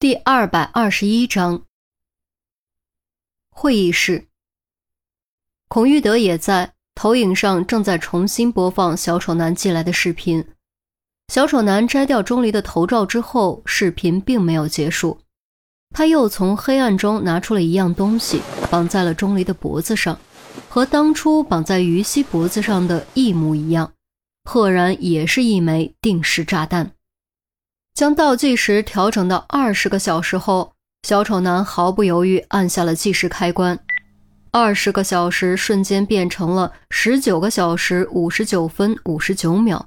[0.00, 1.66] 第二百二十一章
[3.50, 4.28] 会议室。
[5.68, 10.42] 孔玉德也在，投影上正在重新播放小丑男寄来的视频。
[11.28, 15.20] 小丑男摘掉钟离的头罩之后，视频并没有结束，
[15.90, 18.40] 他又从黑暗中拿出了一样东西，
[18.70, 20.18] 绑在了钟离的脖子上，
[20.70, 23.92] 和当初绑在于西脖子上的一模一样，
[24.44, 26.92] 赫然也是一枚定时炸弹。
[28.00, 30.72] 将倒计时调整到二十个小时后，
[31.02, 33.78] 小丑男毫不犹豫按下了计时开关。
[34.52, 39.86] 二十个小时瞬间变成了十九个小时五十九分五十九秒，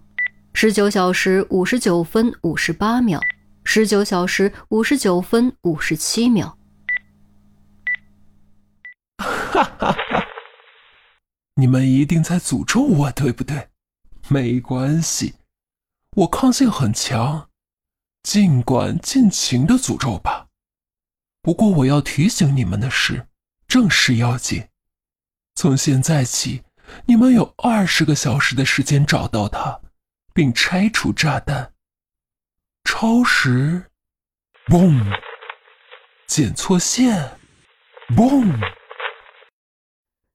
[0.53, 3.20] 十九小时五十九分五十八秒，
[3.63, 6.55] 十九小时五十九分五十七秒。
[9.17, 10.25] 哈哈哈！
[11.55, 13.70] 你们一定在诅咒我，对不对？
[14.27, 15.34] 没关系，
[16.17, 17.50] 我抗性很强。
[18.23, 20.48] 尽管尽情的诅咒吧，
[21.41, 23.28] 不过我要提醒你们的是，
[23.67, 24.70] 正事要紧。
[25.56, 26.64] 从现在起，
[27.06, 29.81] 你们有二十个小时的时间找到它，
[30.34, 31.73] 并拆除炸弹。
[32.86, 33.92] 超时，
[34.67, 35.19] 嘣！
[36.25, 37.38] 剪错线，
[38.16, 38.58] 嘣！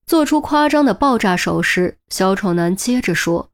[0.07, 3.51] 做出夸张的爆炸手势，小丑男接着说。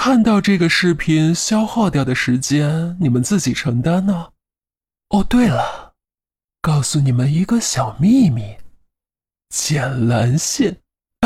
[0.00, 4.28] 看到这个视频消耗掉的时间，你们自己承担呢。
[5.08, 5.94] 哦，对了，
[6.62, 8.56] 告诉你们一个小秘密：
[9.48, 10.76] 剪蓝线。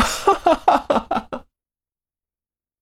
[0.01, 1.43] 哈哈哈哈哈！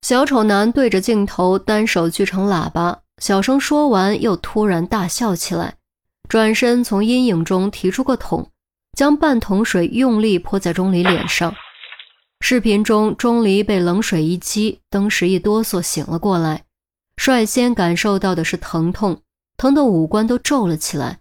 [0.02, 5.76] 小丑男对着镜头单手举成喇叭，小声说完，又突然大笑起来，
[6.30, 8.50] 转身从阴影中提出个桶，
[8.98, 11.54] 将半桶水用力泼在钟离脸上。
[12.44, 16.66] 视频中，钟离被冷水一击，登时一哆嗦醒了过来，
[17.16, 19.22] 率先感受到的是疼痛，
[19.56, 21.20] 疼得五官都皱了起来。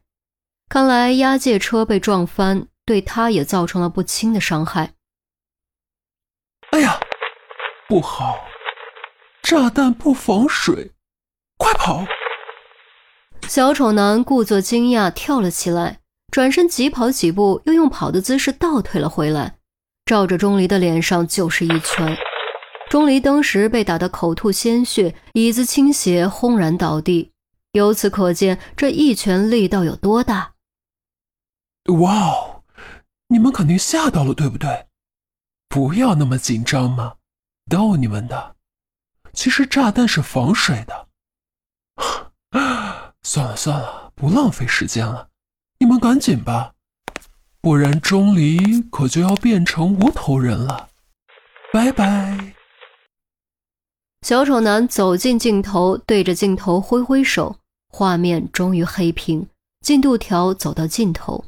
[0.68, 4.94] 看来押解车被撞翻，对他也造成了不轻的伤害。
[6.70, 6.98] 哎呀，
[7.87, 8.38] 不好！
[9.42, 10.92] 炸弹不防水，
[11.58, 12.04] 快跑！
[13.47, 16.00] 小丑男故作惊讶，跳了起来，
[16.32, 19.59] 转身急跑几步，又用跑的姿势倒退了回来。
[20.10, 22.19] 照着钟离的脸上就是一拳，
[22.88, 27.31] 钟离当时被打得口吐鲜血，椅子倾斜，轰然倒地。
[27.75, 30.54] 由此可见，这一拳力道有多大。
[32.00, 32.65] 哇哦，
[33.28, 34.88] 你们肯定吓到了，对不对？
[35.69, 37.15] 不要那么紧张嘛，
[37.70, 38.56] 逗你们的。
[39.32, 41.06] 其实炸弹是防水的。
[43.22, 45.28] 算了算了，不浪费时间了，
[45.78, 46.75] 你们赶紧吧。
[47.62, 50.88] 不然钟离可就要变成无头人了，
[51.72, 52.54] 拜拜。
[54.22, 57.56] 小丑男走进镜头，对着镜头挥挥手，
[57.88, 59.47] 画面终于黑屏，
[59.82, 61.44] 进度条走到尽头。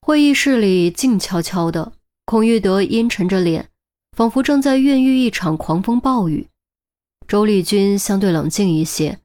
[0.00, 1.92] 会议室里静悄悄的，
[2.24, 3.68] 孔玉德阴沉着脸，
[4.16, 6.48] 仿佛正在孕育一场狂风暴雨。
[7.28, 9.20] 周丽君相对冷静一些。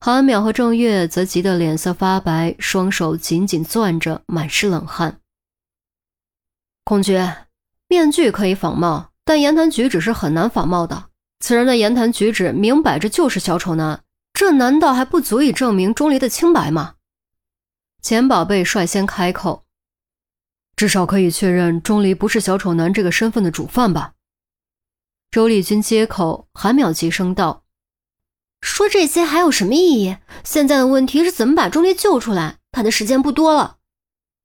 [0.00, 5.20] 韩淼和郑月则急得脸色发白，双手紧紧攥着，满是冷汗。
[6.84, 7.48] 孔爵，
[7.88, 11.10] 面具可以仿冒，但言谈举止是很难仿冒的。
[11.40, 16.94] 此人的言谈举止明摆着就是小丑男，这难道还不足以证明钟离的清白吗？
[18.00, 19.64] 钱宝贝率先开口
[20.76, 24.14] ：“至少可以确认钟离不是小丑男这个身份的主犯吧？”
[25.32, 27.64] 周丽君接口，韩淼急声道。
[28.78, 30.18] 说这些还有什么意义？
[30.44, 32.58] 现在的问题是怎么把钟离救出来。
[32.70, 33.78] 他的时间不多了。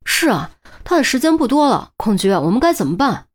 [0.06, 1.92] 是啊，他的时间不多了。
[1.98, 3.28] 孔爵，我们该怎么办？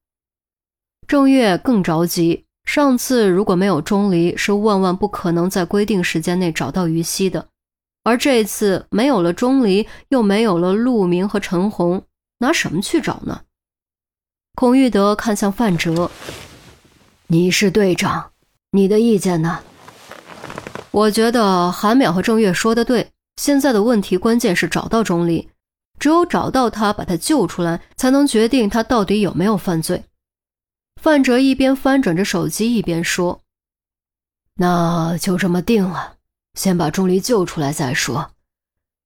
[1.07, 2.47] 郑月更着急。
[2.65, 7.47] 上次如果没有钟离，是万万不可能在规定时间内找到于西的。
[8.03, 12.03] 而这次没有了钟离，又没有了陆明和陈红，
[12.41, 13.43] 拿什么去找呢？
[14.57, 16.11] 孔玉德看向范哲
[17.29, 18.33] ：“你是队长，
[18.73, 19.61] 你的意见呢？”
[20.99, 25.49] 我觉得韩淼和郑月说的对，现在的问题关键是找到钟离，
[26.01, 30.03] 只有找到他，把他救出来，才能决定他到底有没有犯罪。
[31.01, 33.41] 范哲一边翻转着手机，一边说
[34.59, 36.15] ：“那就这么定了，
[36.55, 38.33] 先把钟离救出来再说。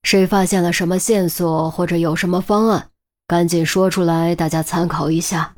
[0.03, 2.88] 谁发现了什么线索或者有什么方案，
[3.27, 5.55] 赶紧说出来，大家参考一下。”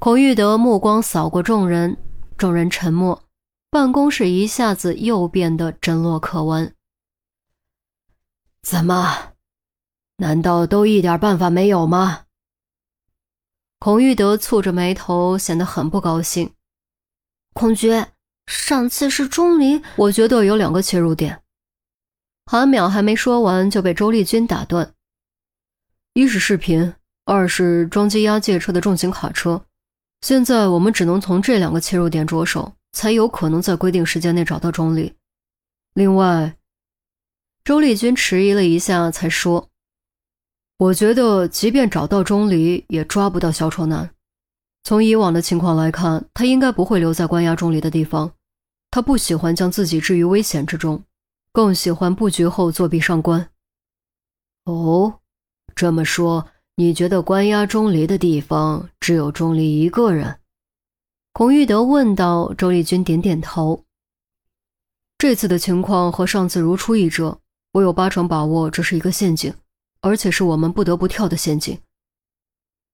[0.00, 1.96] 孔玉德目光扫过众人，
[2.36, 3.22] 众人沉默。
[3.70, 6.74] 办公室一下子又变得针落可闻。
[8.62, 9.34] 怎么？
[10.16, 12.24] 难道都一点办法没有吗？
[13.78, 16.52] 孔玉德蹙着眉头，显得很不高兴。
[17.52, 18.12] 孔爵，
[18.46, 21.42] 上次是钟离，我觉得有两个切入点。
[22.46, 24.94] 韩淼还没说完，就被周丽君打断
[26.14, 26.92] ：“一是视频，
[27.24, 29.64] 二是装机押解车的重型卡车。
[30.22, 35.14] 现在我们只能从这两个切入点着手，才有可能在规定时间内找到钟离。
[35.94, 36.56] 另外，
[37.64, 39.68] 周丽君迟疑了一下，才说
[40.78, 44.10] ：‘我觉得，即便找到钟离，也抓不到小丑男。
[44.84, 48.32] 从以往的情况来看，他应该不会留在关押钟离的地方。
[48.90, 51.02] 他不喜欢将自己置于危险之中。’”
[51.52, 53.50] 更喜欢布局后作弊上官。
[54.66, 55.18] 哦，
[55.74, 56.46] 这么说，
[56.76, 60.39] 你觉得关押钟离的地方只有钟离一个人？
[61.32, 62.52] 孔玉德问道。
[62.54, 63.84] 周丽君点点头。
[65.16, 67.38] 这次的情况和上次如出一辙，
[67.72, 69.54] 我有八成把握这是一个陷阱，
[70.00, 71.78] 而且是我们不得不跳的陷阱。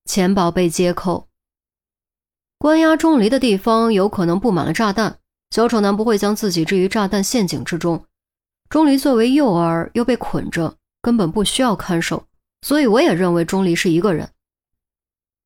[0.05, 1.27] 钱宝被接口。
[2.59, 5.19] 关押钟离的地方有可能布满了炸弹，
[5.51, 8.05] 小丑男不会将自己置于炸弹陷阱之中。
[8.69, 12.25] 钟离作为诱饵又被捆着，根本不需要看守，
[12.61, 14.29] 所以我也认为钟离是一个人。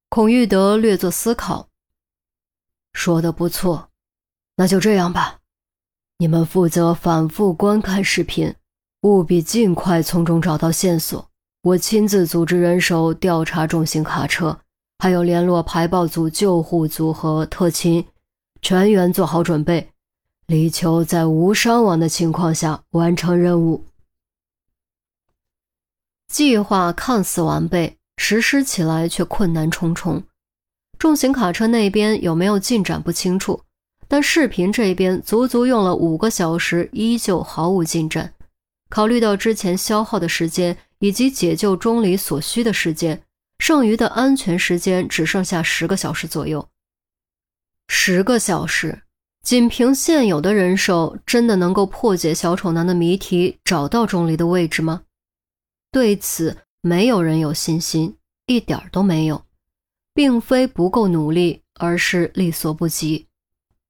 [0.10, 1.70] 孔玉德略作思考，
[2.94, 3.90] 说的不错，
[4.56, 5.40] 那就这样吧。
[6.18, 8.54] 你们负责反复观看视频，
[9.02, 11.28] 务必尽快从中找到线索。
[11.64, 14.60] 我亲自组织人手调查重型卡车，
[15.00, 18.06] 还有联络排爆组、救护组和特勤，
[18.62, 19.90] 全员做好准备。
[20.48, 23.86] 力求在无伤亡的情况下完成任务。
[26.28, 30.24] 计划看似完备，实施起来却困难重重。
[31.01, 33.59] 重型卡车那边有没有进展不清楚，
[34.07, 38.31] 但视频这边足足用了五个小时，依旧毫无进展。
[38.88, 43.19] 考虑到之前消耗的时间以及解救钟离所需的时间，
[43.57, 46.69] 剩余的安全时间只剩下十个小时左右。
[47.88, 49.01] 十个小时。
[49.42, 55.01] 仅凭现有的人手，真的能够破解小丑男的谜题，找到钟离的位置吗？
[55.92, 58.15] 对此，没有人有信心，
[58.45, 59.44] 一点都没有。
[60.13, 63.28] 并非不够努力，而是力所不及。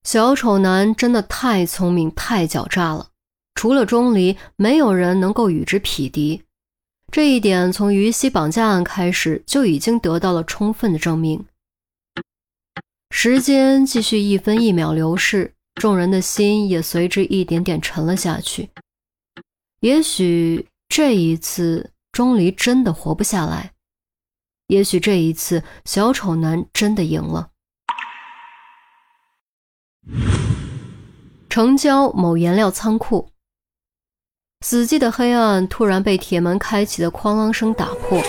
[0.03, 3.09] 小丑男真的太聪明、太狡诈了，
[3.55, 6.43] 除了钟离，没有人能够与之匹敌。
[7.11, 11.45] 这一点从于西绑架案开始就已经得到了充分的证明。
[13.09, 18.69] 时间继续一分一秒流逝，众人的心也随之一点点沉了下去。
[19.81, 23.73] 也许这一次钟离真的活不下来，
[24.71, 27.49] 也许这一次小丑男真的赢了。
[31.49, 33.33] 城郊某颜料仓库，
[34.61, 38.23] 死寂的黑暗突然被铁门开启的哐啷声打破，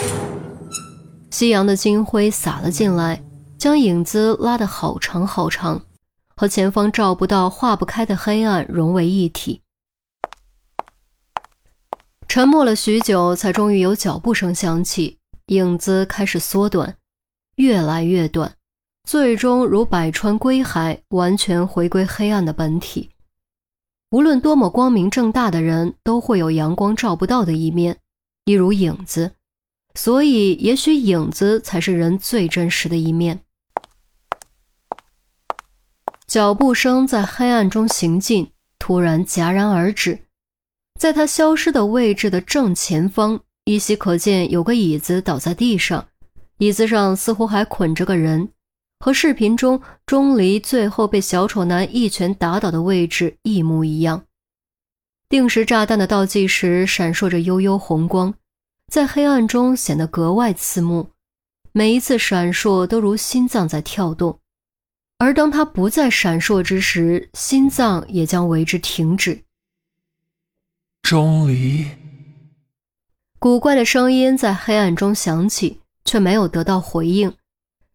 [1.30, 3.22] 夕阳的金辉洒了进来。
[3.56, 5.82] 将影子拉得好长好长，
[6.34, 9.62] 和前方照不到、化不开的黑暗融为一体。
[12.26, 16.96] 沉默了许久，才终于有脚步声响起，影子开始缩短，
[17.56, 18.54] 越来越短，
[19.04, 23.10] 最终如百川归海，完全回归黑暗的本体。
[24.10, 27.98] 无论多么光明正大的人，都会有阳光照不到的一面，
[28.44, 29.32] 一如影子。
[29.94, 33.40] 所以，也许影子才是人最真实的一面。
[36.26, 40.26] 脚步声在黑暗中行进，突然戛然而止。
[40.98, 46.08] 在他消失的位置的正前方，依稀可见有个椅子倒在地上，
[46.58, 48.48] 椅子上似乎还捆着个人，
[48.98, 54.24] 和视频中钟离最后被小丑男一拳打倒的位置一模一样。
[55.28, 58.34] 定时炸弹的倒计时闪烁着幽幽红光，
[58.88, 61.10] 在黑暗中显得格外刺目，
[61.72, 64.40] 每一次闪烁都如心脏在跳动。
[65.18, 69.44] 而当它不再闪烁之时，心脏也将为之停止。
[71.02, 71.86] 钟离，
[73.42, 77.34] 古怪的声音在黑暗中响起，却没有得到回应。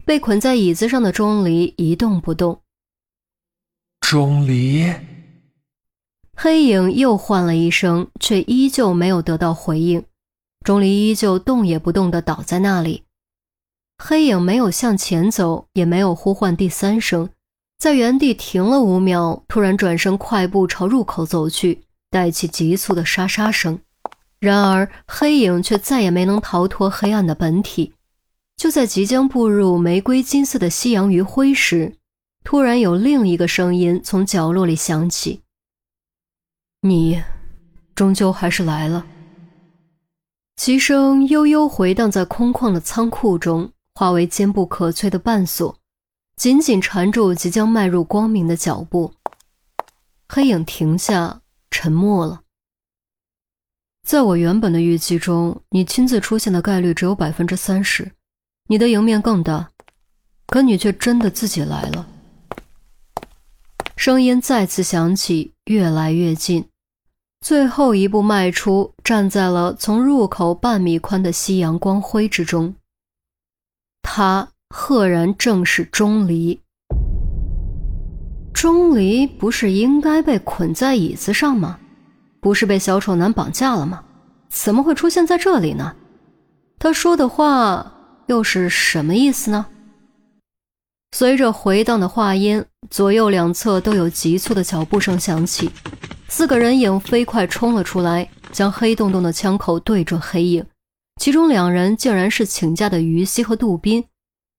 [0.06, 2.60] 被捆在椅子上的钟离一动不动。
[4.01, 4.92] 钟离，
[6.36, 10.04] 黑影又唤了一声，却依旧没有得到回应。
[10.66, 13.04] 钟离依旧动也不动地倒在那里。
[13.98, 17.30] 黑影没有向前走，也没有呼唤第三声，
[17.80, 23.80] 在原地停了五秒，突然转身快步朝入口走去，带起急促的沙沙声。
[24.39, 27.94] 然而，黑影却再也没能逃脱黑暗的本体。
[28.56, 31.96] 就在即将步入玫瑰金色的夕阳余晖时，
[32.44, 35.41] 突然有另一个声音从角落里响起
[36.82, 37.24] ：“你，
[37.96, 39.06] 终究还是来了。”
[40.58, 43.72] 其声悠悠回荡在空旷的仓库中。
[44.00, 45.75] 化为坚不可摧的绊索，
[46.36, 49.12] 紧紧缠住即将迈入光明的脚步。
[50.29, 51.41] 黑影停下，
[51.72, 52.41] 沉默了。
[54.08, 58.10] 在我原本的预计中，你亲自出现的概率只有百分之三十，
[58.70, 59.70] 你的赢面更大。
[60.46, 62.08] 可你却真的自己来了。
[63.98, 66.64] 声音再次响起，越来越近，
[67.42, 72.74] 最后一步迈出，站在了从入口半米宽的夕阳光辉之中。
[74.02, 76.62] 他赫然正是钟离。
[78.54, 81.78] 钟离不是应该被捆在椅子上吗？
[82.39, 84.03] 不是被小丑男绑架了吗？
[84.50, 85.96] 怎么会出现在这里呢？
[86.79, 87.94] 他说的话
[88.27, 89.65] 又是什么意思呢？
[91.12, 95.72] 随着回荡的话音，左右两侧都有急促的脚步声响起，
[96.27, 100.65] 四个人影飞快冲了出来，将黑洞洞的枪口对准黑影。
[101.20, 104.06] 其中两人竟然是请假的于西和杜宾。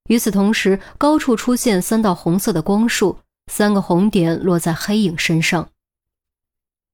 [0.08, 3.18] 与此同时，高处出现三道红色的光束。
[3.52, 5.68] 三个红点落在黑影身上，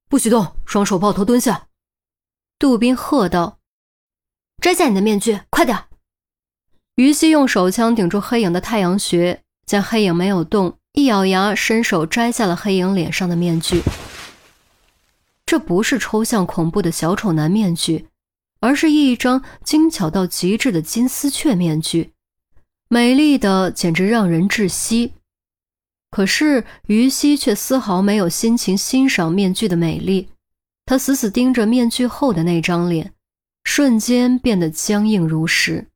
[0.08, 1.68] 不许动，双手抱头蹲下。
[2.58, 3.58] 杜宾喝道
[4.62, 5.84] ：“摘下你的面具，快点！”
[6.96, 13.82] 于西用手枪顶住黑影的太阳穴，见黑影没有动，一咬牙，伸手摘下了黑影脸上的面具。
[15.44, 18.08] 这不是抽象恐怖的小丑男面具，
[18.60, 22.12] 而是一张精巧到极致的金丝雀面具，
[22.88, 25.14] 美丽的简直让人窒息。
[26.14, 30.28] 可是于西却丝毫没有心情欣赏面具的美丽，
[30.86, 33.12] 他死死盯着面具后的那张脸，
[33.64, 35.88] 瞬间变得僵硬如石。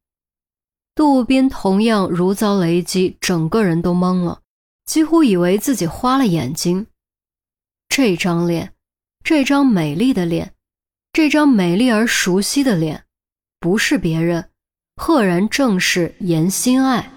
[0.96, 4.40] 杜宾同样如遭雷击，整个人都懵了，
[4.86, 6.88] 几乎以为自己花了眼睛。
[7.88, 8.72] 这张脸，
[9.22, 10.52] 这张美丽的脸，
[11.12, 13.04] 这张美丽而熟悉的脸，
[13.60, 14.50] 不是别人，
[14.96, 17.12] 赫然正是严心爱。